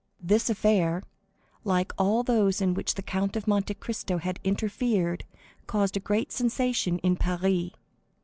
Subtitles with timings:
[0.19, 1.03] This affair,
[1.63, 5.25] like all those in which the Count of Monte Cristo had interfered,
[5.67, 7.69] caused a great sensation in Paris.